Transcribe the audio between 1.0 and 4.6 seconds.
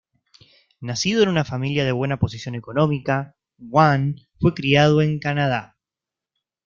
en una familia de buena posición económica, Kwan fue